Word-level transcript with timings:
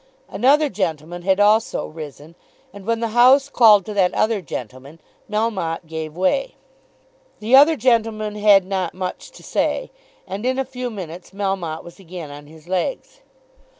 Another 0.29 0.67
gentleman 0.67 1.21
had 1.21 1.39
also 1.39 1.85
risen, 1.85 2.33
and 2.73 2.87
when 2.87 3.01
the 3.01 3.09
House 3.09 3.49
called 3.49 3.85
to 3.85 3.93
that 3.93 4.11
other 4.15 4.41
gentleman 4.41 4.99
Melmotte 5.29 5.85
gave 5.85 6.17
way. 6.17 6.55
The 7.39 7.55
other 7.55 7.75
gentleman 7.75 8.33
had 8.33 8.65
not 8.65 8.95
much 8.95 9.29
to 9.29 9.43
say, 9.43 9.91
and 10.25 10.43
in 10.43 10.57
a 10.57 10.65
few 10.65 10.89
minutes 10.89 11.33
Melmotte 11.35 11.83
was 11.83 11.99
again 11.99 12.31
on 12.31 12.47
his 12.47 12.67
legs. 12.67 13.21